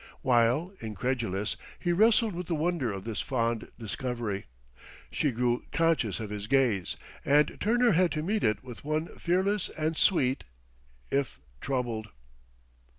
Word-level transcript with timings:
While, 0.23 0.73
incredulous, 0.79 1.57
he 1.77 1.93
wrestled 1.93 2.33
with 2.33 2.47
the 2.47 2.55
wonder 2.55 2.91
of 2.91 3.03
this 3.03 3.21
fond 3.21 3.67
discovery, 3.77 4.47
she 5.11 5.29
grew 5.29 5.65
conscious 5.71 6.19
of 6.19 6.31
his 6.31 6.47
gaze, 6.47 6.97
and 7.23 7.55
turned 7.61 7.83
her 7.83 7.91
head 7.91 8.11
to 8.13 8.23
meet 8.23 8.43
it 8.43 8.63
with 8.63 8.83
one 8.83 9.09
fearless 9.19 9.69
and 9.69 9.95
sweet, 9.95 10.43
if 11.11 11.39
troubled. 11.59 12.07